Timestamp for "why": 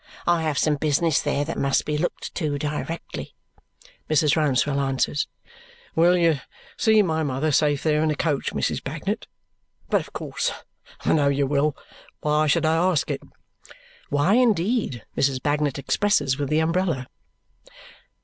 12.21-12.47, 14.09-14.33